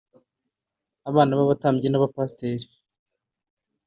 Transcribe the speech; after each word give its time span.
abana 1.09 1.33
b’abatambyi 1.39 1.87
n’abapasiteri… 1.89 2.65